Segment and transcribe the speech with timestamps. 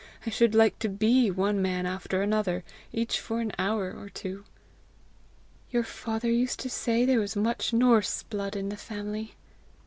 [0.25, 4.45] I should like to BE one man after another each for an hour or two!"
[5.69, 9.35] "Your father used to say there was much Norse blood in the family."